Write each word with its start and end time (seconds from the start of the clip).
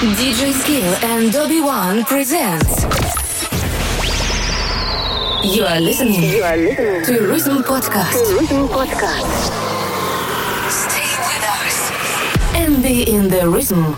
DJ 0.00 0.52
Skill 0.52 0.94
and 1.10 1.32
Dobby 1.32 1.60
One 1.62 2.04
presents. 2.04 2.82
You 5.42 5.64
are 5.64 5.80
listening. 5.80 6.22
You 6.22 6.42
are 6.42 6.56
listening 6.56 7.04
to 7.04 7.26
Rhythm 7.26 7.62
Podcast. 7.62 8.12
to 8.12 8.34
Rhythm 8.38 8.68
Podcast. 8.68 9.32
Stay 10.68 11.10
with 11.16 11.44
us 11.48 11.90
and 12.54 12.82
be 12.82 13.10
in 13.10 13.28
the 13.28 13.48
rhythm. 13.48 13.96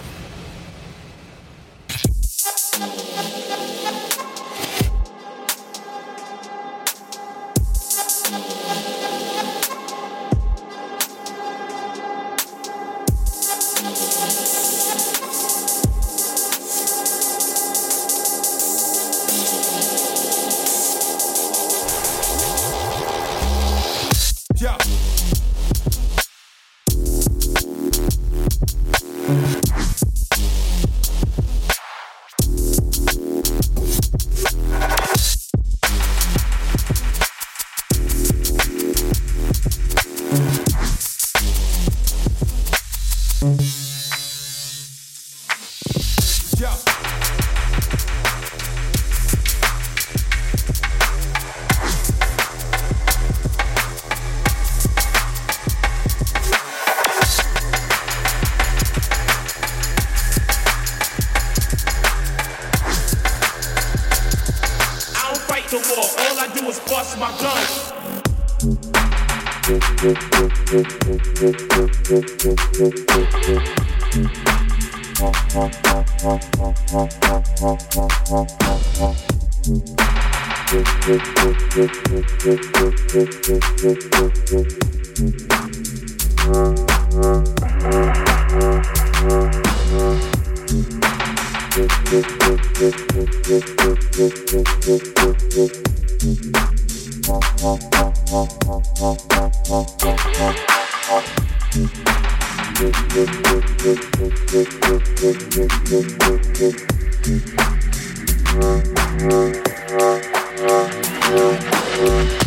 Thank 111.99 112.43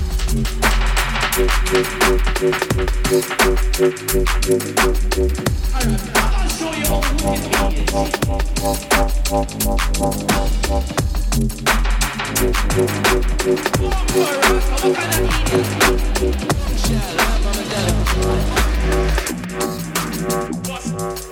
What's 20.94 21.31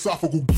Philosophical. 0.00 0.49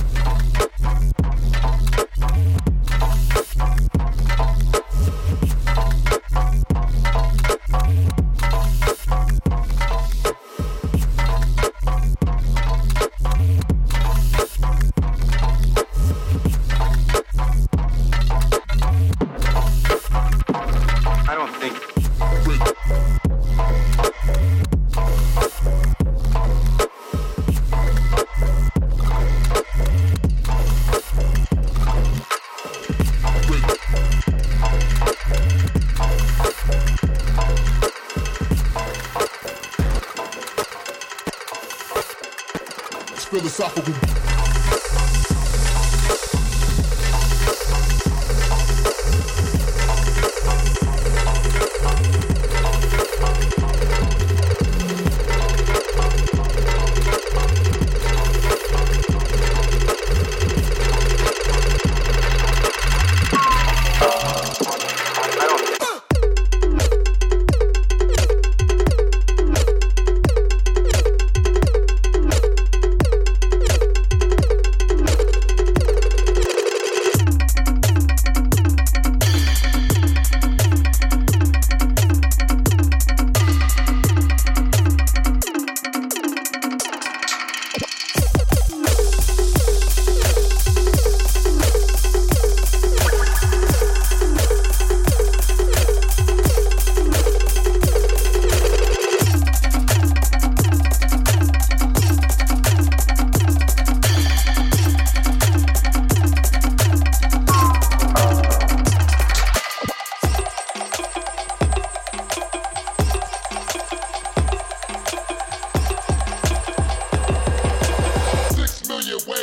Philosophical. 43.75 44.12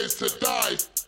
ways 0.02 0.16
to 0.16 0.40
die. 0.40 0.99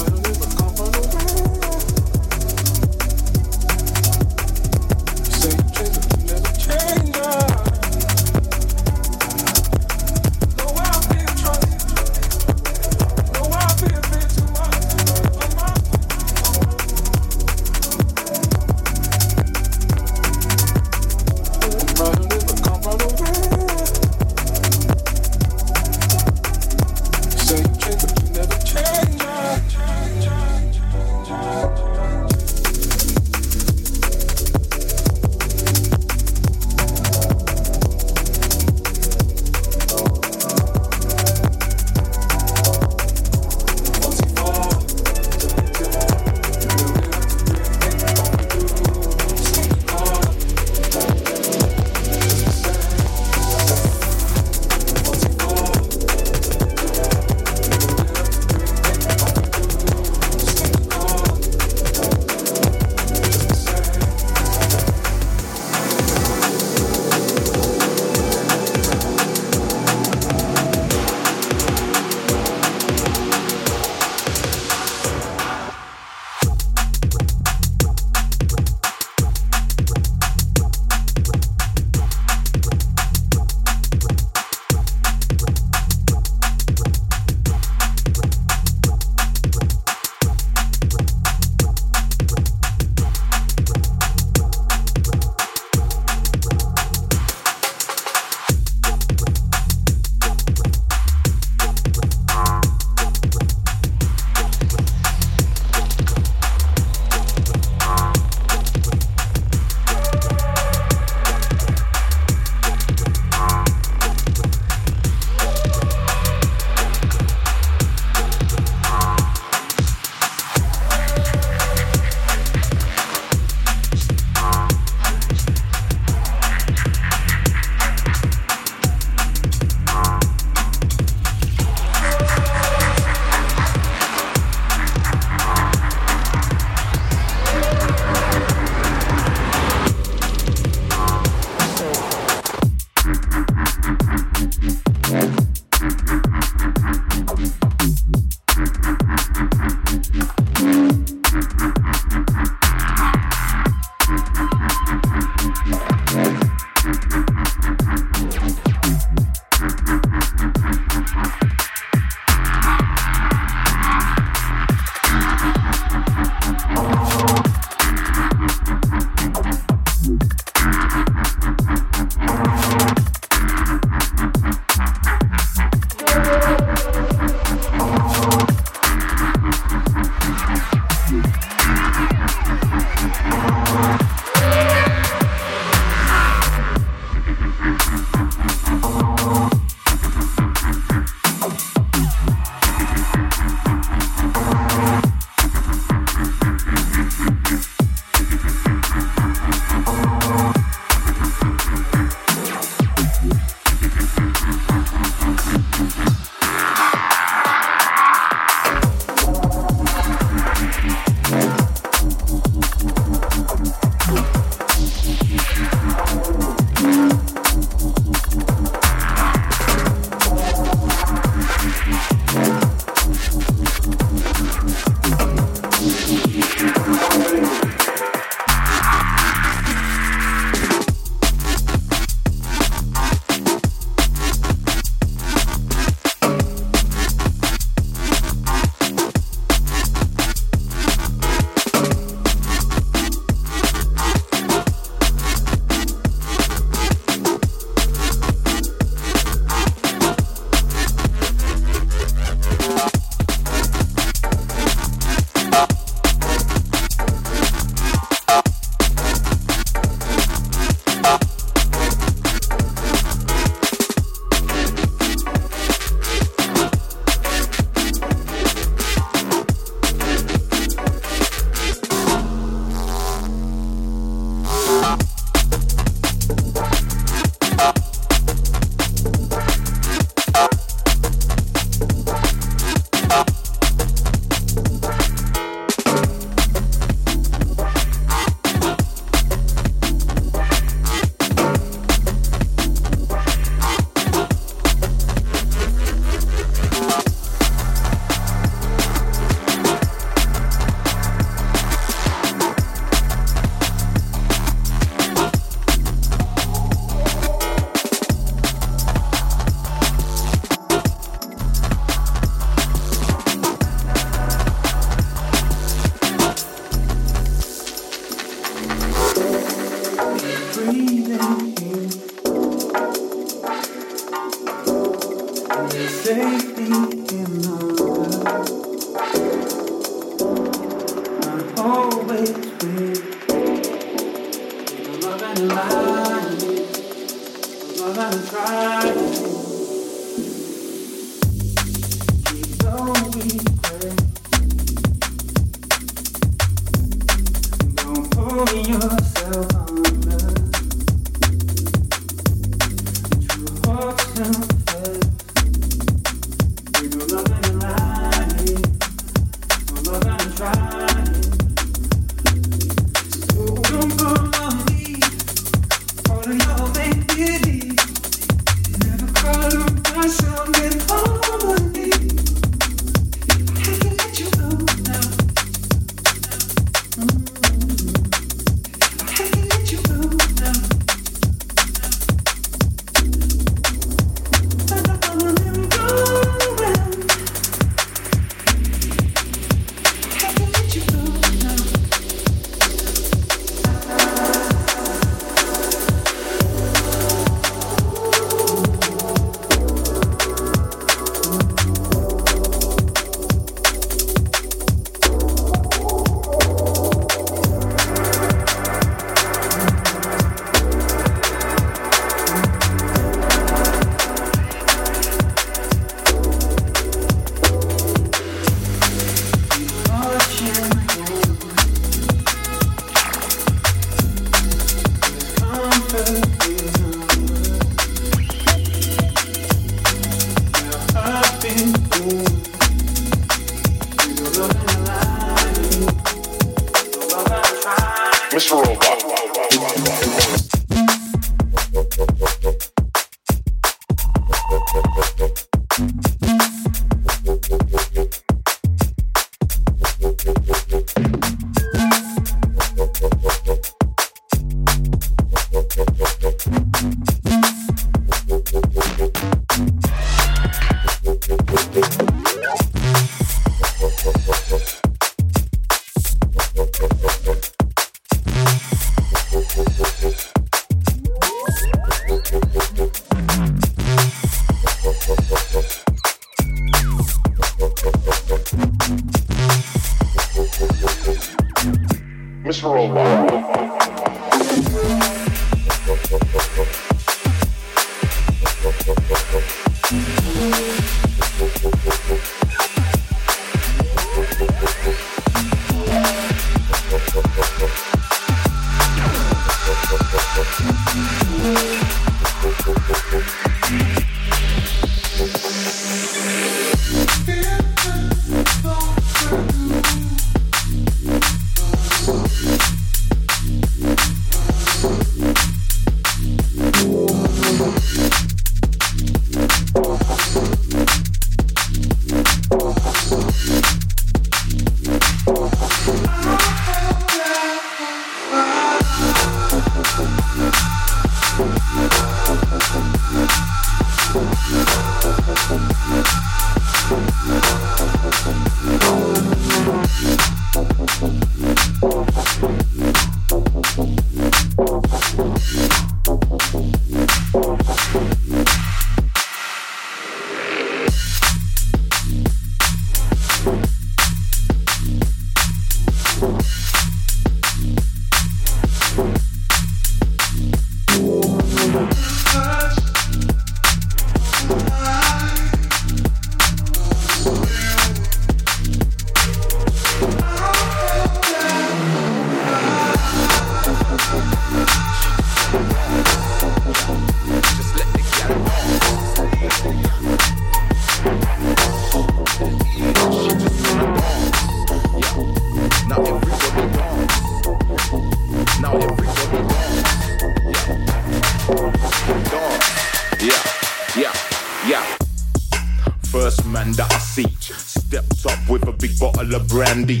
candy. 599.68 600.00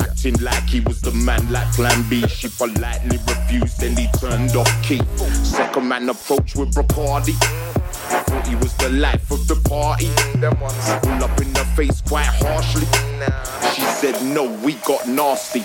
Acting 0.00 0.36
like 0.42 0.68
he 0.68 0.80
was 0.80 1.00
the 1.00 1.12
man 1.12 1.40
like 1.50 1.70
Plan 1.72 2.04
B. 2.08 2.26
She 2.28 2.48
politely 2.48 3.18
refused 3.28 3.80
then 3.80 3.96
he 3.96 4.06
turned 4.18 4.54
off 4.56 4.70
key. 4.82 5.00
Second 5.42 5.88
man 5.88 6.08
approached 6.08 6.56
with 6.56 6.74
Bacardi. 6.74 7.34
I 8.12 8.22
thought 8.26 8.46
he 8.46 8.56
was 8.56 8.74
the 8.74 8.90
life 8.90 9.30
of 9.30 9.46
the 9.48 9.56
party. 9.68 10.08
All 11.08 11.24
up 11.24 11.40
in 11.40 11.52
the 11.52 11.64
face 11.76 12.00
quite 12.02 12.32
harshly. 12.44 12.86
She 13.74 13.82
said, 13.82 14.22
No, 14.22 14.44
we 14.64 14.74
got 14.90 15.08
nasty. 15.08 15.64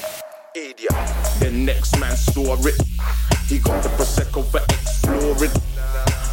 Idiot. 0.55 0.95
The 1.39 1.51
next 1.51 1.99
man 1.99 2.15
saw 2.15 2.55
it. 2.65 2.81
He 3.47 3.59
got 3.59 3.83
the 3.83 3.89
Prosecco 3.89 4.43
for 4.45 4.61
exploring. 4.75 5.51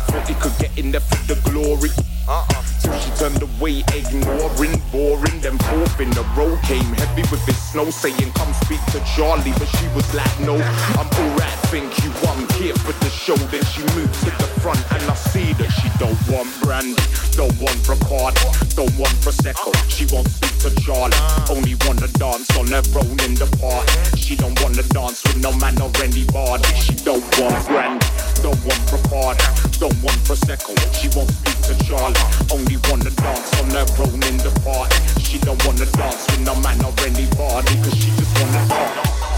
Thought 0.08 0.28
he 0.28 0.34
could 0.34 0.56
get 0.58 0.78
in 0.78 0.92
there 0.92 1.00
for 1.00 1.34
the 1.34 1.36
glory. 1.50 1.90
Uh-uh. 2.28 2.62
Till 2.82 2.98
she 3.00 3.10
turned 3.12 3.42
away, 3.42 3.82
ignoring, 3.94 4.78
boring, 4.92 5.40
then 5.40 5.56
fourth 5.58 5.98
in 5.98 6.12
a 6.12 6.22
row 6.36 6.58
came 6.64 6.92
heavy 7.00 7.22
with 7.30 7.44
his 7.46 7.56
snow, 7.56 7.88
saying, 7.88 8.32
"Come 8.34 8.52
speak 8.64 8.84
to 8.92 9.00
Charlie," 9.16 9.54
but 9.58 9.68
she 9.78 9.88
was 9.96 10.12
like, 10.12 10.38
"No, 10.40 10.56
I'm 11.00 11.08
alright." 11.08 11.57
think 11.68 11.92
you 12.00 12.08
want 12.24 12.50
here 12.52 12.72
for 12.80 12.96
the 13.04 13.10
show 13.10 13.36
then 13.52 13.62
she 13.68 13.84
moves 13.92 14.24
to 14.24 14.32
the 14.40 14.48
front. 14.64 14.80
And 14.96 15.04
I 15.04 15.14
see 15.14 15.52
that 15.60 15.68
she 15.68 15.88
don't 16.00 16.16
want 16.32 16.48
brandy 16.64 16.96
don't 17.36 17.52
want 17.60 17.76
Bacardi 17.84 18.40
don't 18.72 18.92
want 18.96 19.12
Prosecco. 19.20 19.76
She 19.92 20.08
won't 20.08 20.28
speak 20.28 20.56
to 20.64 20.70
Charlie. 20.80 21.12
Only 21.52 21.76
wanna 21.84 22.08
dance 22.16 22.48
on 22.56 22.72
her 22.72 22.80
own 22.96 23.20
in 23.20 23.36
the 23.36 23.44
park. 23.60 23.84
She 24.16 24.34
don't 24.34 24.56
wanna 24.64 24.82
dance 24.96 25.20
with 25.28 25.44
no 25.44 25.52
man 25.60 25.76
or 25.84 25.92
anybody. 26.00 26.72
She 26.80 26.96
don't 27.04 27.24
want 27.36 27.60
brandy 27.68 28.06
don't 28.40 28.60
want 28.64 28.82
Bacardi 28.88 29.44
don't 29.76 29.98
want 30.00 30.16
Prosecco. 30.24 30.72
She 30.96 31.12
won't 31.12 31.28
speak 31.28 31.58
to 31.68 31.74
Charlie. 31.84 32.16
Only 32.48 32.80
wanna 32.88 33.12
dance 33.12 33.52
on 33.60 33.68
her 33.76 33.88
own 34.08 34.16
in 34.24 34.40
the 34.40 34.52
park. 34.64 34.88
She 35.20 35.36
don't 35.44 35.60
wanna 35.68 35.84
dance 35.84 36.24
with 36.32 36.48
no 36.48 36.56
man 36.64 36.80
or 36.80 36.96
anybody 37.04 37.76
cause 37.84 37.96
she 38.00 38.08
just 38.16 38.32
wanna 38.40 38.64
talk. 38.72 39.37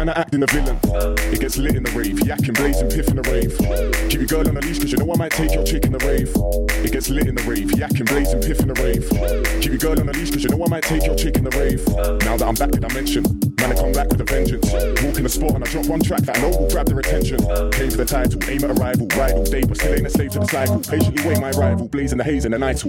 Man 0.00 0.16
are 0.16 0.18
acting 0.18 0.42
a 0.42 0.46
villain. 0.46 0.78
It 1.28 1.40
gets 1.40 1.58
lit 1.58 1.76
in 1.76 1.82
the 1.82 1.90
rave, 1.90 2.16
yakking, 2.24 2.56
blazing, 2.56 2.88
piff 2.88 3.08
in 3.08 3.16
the 3.16 3.26
rave. 3.28 3.52
Keep 4.08 4.20
your 4.20 4.32
girl 4.32 4.48
on 4.48 4.56
a 4.56 4.60
leash, 4.60 4.78
cause 4.78 4.90
you 4.90 4.96
know 4.96 5.12
I 5.12 5.16
might 5.16 5.32
take 5.32 5.52
your 5.52 5.64
chick 5.64 5.84
in 5.84 5.92
the 5.92 6.00
rave. 6.00 6.32
It 6.84 6.92
gets 6.92 7.10
lit 7.10 7.28
in 7.28 7.34
the 7.34 7.42
rave, 7.42 7.68
yakking, 7.76 8.08
blazing, 8.08 8.40
piff 8.40 8.60
in 8.60 8.68
the 8.68 8.78
rave. 8.80 9.04
Keep 9.60 9.72
your 9.76 9.82
girl 9.84 10.00
on 10.00 10.08
a 10.08 10.12
leash, 10.12 10.30
cause 10.30 10.42
you 10.42 10.48
know 10.48 10.64
I 10.64 10.68
might 10.68 10.84
take 10.84 11.04
your 11.04 11.16
chick 11.16 11.36
in 11.36 11.44
the 11.44 11.52
rave. 11.52 11.84
Now 12.24 12.36
that 12.36 12.48
I'm 12.48 12.54
back 12.54 12.70
to 12.72 12.80
dimension, 12.80 13.24
man, 13.60 13.72
I 13.72 13.74
come 13.76 13.92
back 13.92 14.08
with 14.08 14.20
a 14.20 14.24
vengeance. 14.24 14.72
Walk 15.04 15.16
in 15.20 15.24
the 15.24 15.28
spot 15.28 15.52
and 15.52 15.64
I 15.64 15.68
drop 15.68 15.86
one 15.86 16.00
track 16.00 16.22
that 16.24 16.38
I 16.38 16.40
know 16.40 16.56
will 16.56 16.70
grab 16.70 16.86
their 16.88 16.98
attention. 16.98 17.38
Came 17.76 17.90
for 17.92 18.00
the 18.00 18.08
title, 18.08 18.40
aim 18.48 18.64
at 18.64 18.72
arrival, 18.80 19.04
ride 19.20 19.36
all 19.36 19.44
but 19.44 19.76
still 19.76 19.92
ain't 19.92 20.06
a 20.06 20.10
slave 20.10 20.32
to 20.32 20.40
the 20.40 20.48
cycle. 20.48 20.80
Patiently 20.80 21.28
wait 21.28 21.40
my 21.40 21.50
rival, 21.52 21.88
blazing 21.88 22.16
the 22.16 22.24
haze 22.24 22.46
in 22.46 22.52
the 22.52 22.58
night. 22.58 22.80